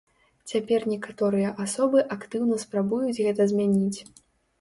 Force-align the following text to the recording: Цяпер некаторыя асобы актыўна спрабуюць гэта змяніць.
Цяпер 0.51 0.85
некаторыя 0.93 1.51
асобы 1.65 1.99
актыўна 2.15 2.57
спрабуюць 2.63 3.21
гэта 3.27 3.47
змяніць. 3.53 3.99